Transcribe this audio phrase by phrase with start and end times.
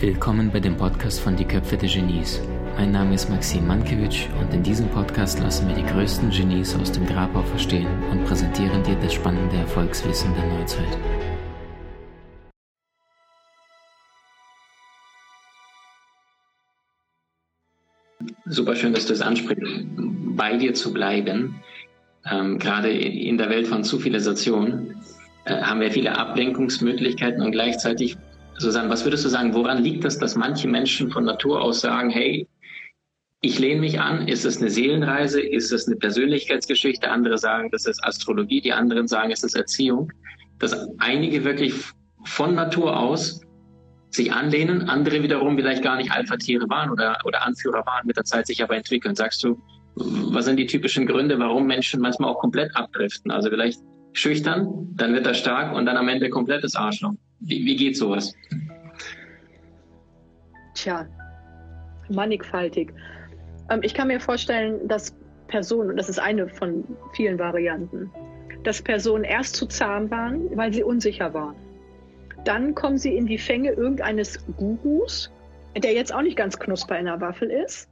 [0.00, 2.40] Willkommen bei dem Podcast von Die Köpfe der Genies.
[2.76, 6.90] Mein Name ist Maxim Mankewitsch und in diesem Podcast lassen wir die größten Genies aus
[6.90, 10.98] dem Grabau verstehen und präsentieren dir das spannende Erfolgswissen der Neuzeit.
[18.46, 19.86] Super schön, dass du es ansprichst,
[20.34, 21.62] bei dir zu bleiben.
[22.30, 24.94] Ähm, gerade in der Welt von Zivilisation
[25.44, 28.16] äh, haben wir viele Ablenkungsmöglichkeiten und gleichzeitig,
[28.58, 32.10] Susanne, was würdest du sagen, woran liegt das, dass manche Menschen von Natur aus sagen,
[32.10, 32.46] hey,
[33.40, 37.86] ich lehne mich an, ist es eine Seelenreise, ist es eine Persönlichkeitsgeschichte, andere sagen, das
[37.86, 40.12] ist Astrologie, die anderen sagen, es ist Erziehung,
[40.58, 41.72] dass einige wirklich
[42.24, 43.40] von Natur aus
[44.10, 48.24] sich anlehnen, andere wiederum vielleicht gar nicht Alpha-Tiere waren oder, oder Anführer waren, mit der
[48.24, 49.14] Zeit sich aber entwickeln.
[49.14, 49.58] Sagst du,
[49.94, 53.30] was sind die typischen Gründe, warum Menschen manchmal auch komplett abdriften?
[53.30, 53.80] Also vielleicht
[54.12, 57.12] schüchtern, dann wird er stark und dann am Ende komplettes Arschloch.
[57.40, 58.34] Wie, wie geht sowas?
[60.74, 61.06] Tja,
[62.10, 62.92] mannigfaltig.
[63.70, 65.14] Ähm, ich kann mir vorstellen, dass
[65.48, 68.10] Personen, und das ist eine von vielen Varianten,
[68.62, 71.56] dass Personen erst zu zahm waren, weil sie unsicher waren
[72.44, 75.30] dann kommen sie in die Fänge irgendeines Gurus,
[75.76, 77.88] der jetzt auch nicht ganz knusper in der Waffel ist.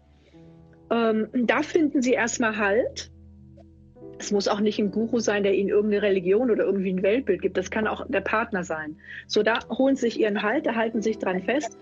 [0.91, 3.11] Ähm, da finden sie erstmal Halt.
[4.19, 7.42] Es muss auch nicht ein Guru sein, der ihnen irgendeine Religion oder irgendwie ein Weltbild
[7.42, 7.56] gibt.
[7.56, 8.97] Das kann auch der Partner sein.
[9.27, 11.78] So, da holen sie sich ihren Halt, da halten sich dran fest.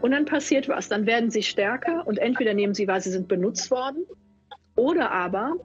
[0.00, 0.88] Und dann passiert was.
[0.88, 4.06] Dann werden sie stärker und entweder nehmen sie wahr, sie sind benutzt worden,
[4.76, 5.56] oder aber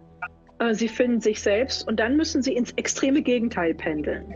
[0.60, 4.36] äh, sie finden sich selbst und dann müssen sie ins extreme Gegenteil pendeln.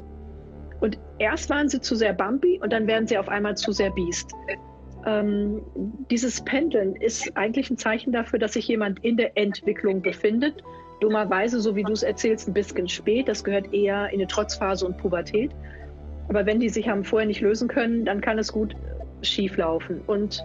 [0.79, 3.91] Und erst waren sie zu sehr bumpy und dann werden sie auf einmal zu sehr
[3.91, 4.31] Biest.
[5.05, 5.61] Ähm,
[6.09, 10.63] dieses Pendeln ist eigentlich ein Zeichen dafür, dass sich jemand in der Entwicklung befindet.
[11.01, 13.27] Dummerweise, so wie du es erzählst, ein bisschen spät.
[13.27, 15.51] Das gehört eher in eine Trotzphase und Pubertät.
[16.29, 18.75] Aber wenn die sich haben vorher nicht lösen können, dann kann es gut
[19.21, 20.01] schief laufen.
[20.07, 20.43] Und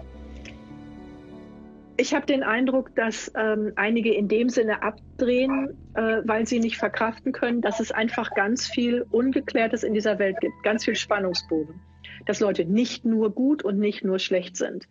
[1.97, 6.79] ich habe den Eindruck, dass ähm, einige in dem Sinne abdrehen, äh, weil sie nicht
[6.79, 11.81] verkraften können, dass es einfach ganz viel Ungeklärtes in dieser Welt gibt, ganz viel Spannungsbogen.
[12.27, 14.89] Dass Leute nicht nur gut und nicht nur schlecht sind.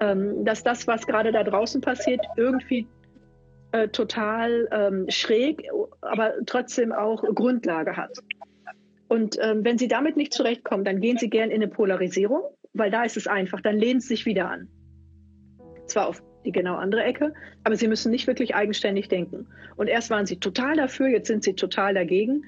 [0.00, 2.86] Ähm, dass das, was gerade da draußen passiert, irgendwie
[3.72, 5.68] äh, total ähm, schräg,
[6.00, 8.18] aber trotzdem auch Grundlage hat.
[9.08, 12.42] Und ähm, wenn sie damit nicht zurechtkommen, dann gehen sie gern in eine Polarisierung,
[12.72, 14.68] weil da ist es einfach, dann lehnen sie sich wieder an.
[15.86, 19.46] Zwar auf die genau andere Ecke, aber sie müssen nicht wirklich eigenständig denken.
[19.76, 22.44] Und erst waren sie total dafür, jetzt sind sie total dagegen.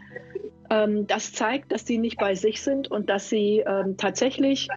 [0.73, 4.69] Ähm, das zeigt, dass sie nicht bei sich sind und dass sie ähm, tatsächlich,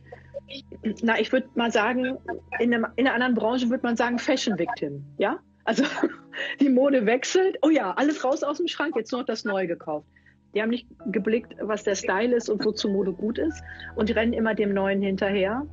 [1.01, 2.17] na, ich würde mal sagen,
[2.59, 5.39] in, einem, in einer anderen Branche würde man sagen Fashion Victim, ja?
[5.63, 5.85] Also
[6.59, 9.67] die Mode wechselt, oh ja, alles raus aus dem Schrank, jetzt nur noch das Neue
[9.67, 10.05] gekauft.
[10.53, 13.63] Die haben nicht geblickt, was der Style ist und wozu Mode gut ist
[13.95, 15.66] und die rennen immer dem Neuen hinterher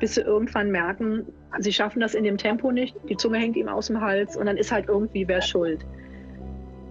[0.00, 1.26] bis sie irgendwann merken,
[1.58, 4.46] sie schaffen das in dem Tempo nicht, die Zunge hängt ihm aus dem Hals und
[4.46, 5.84] dann ist halt irgendwie wer schuld.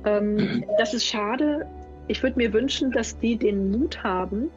[0.06, 1.66] Ähm, das ist schade.
[2.08, 4.50] Ich würde mir wünschen, dass die den Mut haben,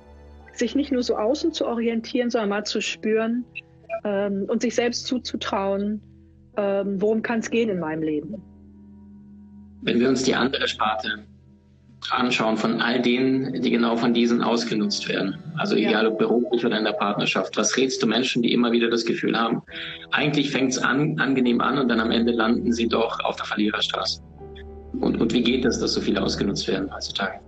[0.53, 3.45] sich nicht nur so außen zu orientieren, sondern mal zu spüren
[4.05, 6.01] ähm, und sich selbst zuzutrauen,
[6.57, 8.43] ähm, worum kann es gehen in meinem Leben.
[9.83, 11.25] Wenn wir uns die andere Sparte
[12.09, 15.37] anschauen von all denen, die genau von diesen ausgenutzt werden.
[15.57, 15.91] Also ja.
[15.91, 17.57] egal ob beruflich oder in der Partnerschaft.
[17.57, 19.63] Was rätst du Menschen, die immer wieder das Gefühl haben,
[20.11, 23.45] eigentlich fängt es an, angenehm an und dann am Ende landen sie doch auf der
[23.45, 24.23] Verliererstraße?
[24.99, 27.41] Und, und wie geht es, dass so viele ausgenutzt werden heutzutage?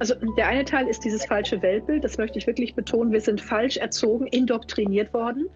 [0.00, 3.12] Also der eine Teil ist dieses falsche Weltbild, das möchte ich wirklich betonen.
[3.12, 5.48] Wir sind falsch erzogen, indoktriniert worden.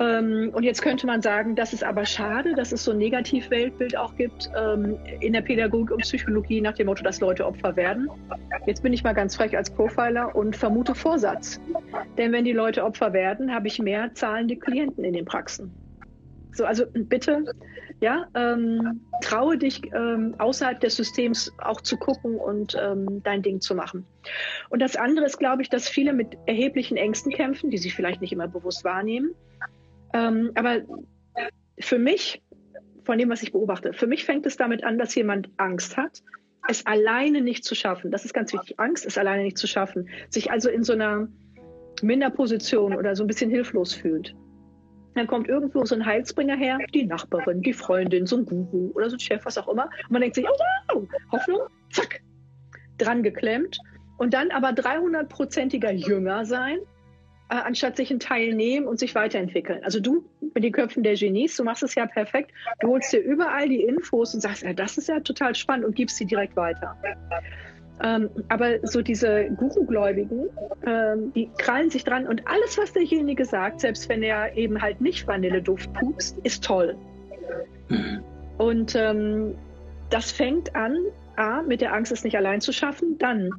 [0.00, 3.96] Ähm, und jetzt könnte man sagen, das ist aber schade, dass es so ein Negativ-Weltbild
[3.96, 8.08] auch gibt ähm, in der Pädagogik und Psychologie nach dem Motto, dass Leute Opfer werden.
[8.66, 11.60] Jetzt bin ich mal ganz frech als Profiler und vermute Vorsatz.
[12.18, 15.72] Denn wenn die Leute Opfer werden, habe ich mehr zahlende Klienten in den Praxen.
[16.52, 17.44] So, also bitte,
[18.00, 23.60] ja, ähm, traue dich ähm, außerhalb des Systems auch zu gucken und ähm, dein Ding
[23.60, 24.04] zu machen.
[24.68, 28.20] Und das andere ist, glaube ich, dass viele mit erheblichen Ängsten kämpfen, die sie vielleicht
[28.20, 29.34] nicht immer bewusst wahrnehmen.
[30.12, 30.82] Ähm, aber
[31.78, 32.42] für mich,
[33.04, 36.22] von dem, was ich beobachte, für mich fängt es damit an, dass jemand Angst hat,
[36.68, 38.10] es alleine nicht zu schaffen.
[38.10, 38.78] Das ist ganz wichtig.
[38.78, 40.08] Angst ist alleine nicht zu schaffen.
[40.28, 41.28] Sich also in so einer
[42.02, 44.34] Minderposition oder so ein bisschen hilflos fühlt.
[45.14, 49.10] Dann kommt irgendwo so ein Heilsbringer her, die Nachbarin, die Freundin, so ein Guru oder
[49.10, 49.84] so ein Chef, was auch immer.
[50.04, 51.60] Und man denkt sich, oh, wow, Hoffnung,
[51.90, 52.20] zack,
[52.98, 53.78] dran geklemmt.
[54.18, 56.78] Und dann aber 300-prozentiger Jünger sein,
[57.52, 59.84] äh, anstatt sich ein Teil nehmen und sich weiterentwickeln.
[59.84, 60.24] Also du
[60.54, 62.50] mit den Köpfen der Genies, du machst es ja perfekt.
[62.80, 65.94] Du holst dir überall die Infos und sagst, ja, das ist ja total spannend und
[65.94, 66.96] gibst sie direkt weiter.
[68.02, 70.48] Ähm, aber so diese Guru-Gläubigen,
[70.84, 75.00] ähm, die krallen sich dran und alles, was derjenige sagt, selbst wenn er eben halt
[75.00, 76.96] nicht Vanilleduft pupst, ist toll.
[77.88, 78.22] Mhm.
[78.58, 79.54] Und ähm,
[80.10, 80.96] das fängt an,
[81.36, 83.50] A, mit der Angst, es nicht allein zu schaffen, dann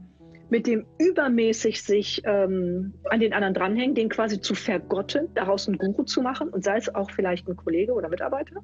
[0.49, 5.77] mit dem übermäßig sich ähm, an den anderen dranhängen, den quasi zu vergotten, daraus einen
[5.77, 8.61] Guru zu machen und sei es auch vielleicht ein Kollege oder Mitarbeiter,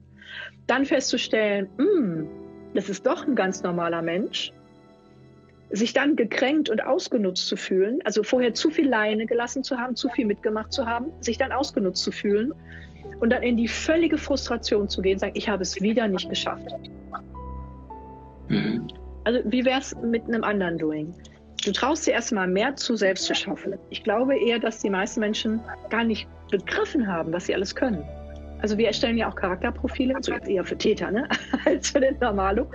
[0.67, 2.27] dann festzustellen, hm,
[2.75, 4.53] das ist doch ein ganz normaler Mensch,
[5.71, 9.95] sich dann gekränkt und ausgenutzt zu fühlen, also vorher zu viel Leine gelassen zu haben,
[9.95, 12.53] zu viel mitgemacht zu haben, sich dann ausgenutzt zu fühlen
[13.19, 16.67] und dann in die völlige Frustration zu gehen, sagen, ich habe es wieder nicht geschafft.
[18.47, 18.87] Mhm.
[19.25, 21.13] Also wie wäre es mit einem anderen Doing?
[21.63, 23.75] Du traust dir erstmal mehr zu, selbst zu schaffen.
[23.89, 28.03] Ich glaube eher, dass die meisten Menschen gar nicht begriffen haben, was sie alles können.
[28.61, 31.27] Also wir erstellen ja auch Charakterprofile, also eher für Täter, ne?
[31.65, 32.69] als für den Normalo.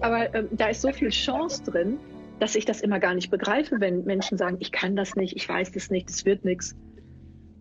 [0.00, 1.98] Aber ähm, da ist so viel Chance drin,
[2.38, 5.48] dass ich das immer gar nicht begreife, wenn Menschen sagen, ich kann das nicht, ich
[5.48, 6.76] weiß das nicht, das wird nichts.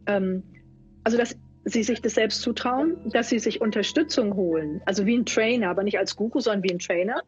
[0.06, 0.44] Ähm,
[1.03, 1.35] also dass
[1.65, 5.83] sie sich das selbst zutrauen, dass sie sich Unterstützung holen, also wie ein Trainer, aber
[5.83, 7.21] nicht als Guru, sondern wie ein Trainer.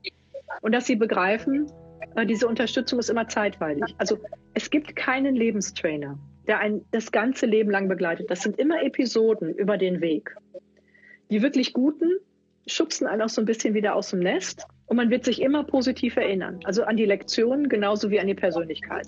[0.62, 1.72] Und dass sie begreifen,
[2.16, 3.84] äh, diese Unterstützung ist immer zeitweilig.
[3.98, 4.18] Also
[4.54, 6.18] es gibt keinen Lebenstrainer,
[6.48, 8.30] der ein das ganze Leben lang begleitet.
[8.30, 10.36] Das sind immer Episoden über den Weg.
[11.30, 12.12] Die wirklich guten
[12.66, 15.64] schubsen einen auch so ein bisschen wieder aus dem Nest und man wird sich immer
[15.64, 16.60] positiv erinnern.
[16.64, 19.08] Also an die Lektionen genauso wie an die Persönlichkeit.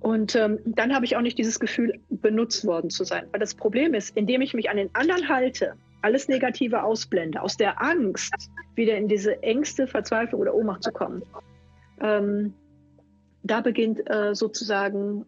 [0.00, 3.24] Und ähm, dann habe ich auch nicht dieses Gefühl, benutzt worden zu sein.
[3.32, 5.72] Weil das Problem ist, indem ich mich an den anderen halte,
[6.02, 11.22] alles Negative ausblende, aus der Angst wieder in diese Ängste, Verzweiflung oder Ohnmacht zu kommen,
[12.02, 12.52] ähm,
[13.42, 15.24] da beginnt äh, sozusagen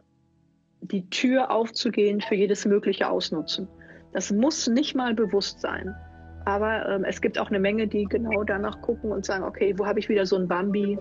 [0.83, 3.69] die Tür aufzugehen für jedes mögliche Ausnutzen.
[4.13, 5.95] Das muss nicht mal bewusst sein.
[6.44, 9.87] Aber ähm, es gibt auch eine Menge, die genau danach gucken und sagen, okay, wo
[9.87, 10.99] habe ich wieder so ein Bambi,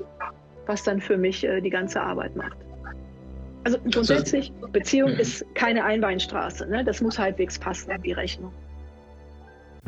[0.65, 2.57] was dann für mich äh, die ganze Arbeit macht.
[3.63, 5.19] Also grundsätzlich, Beziehung mhm.
[5.19, 6.67] ist keine Einweinstraße.
[6.67, 6.83] Ne?
[6.83, 8.51] Das muss halbwegs passen, die Rechnung.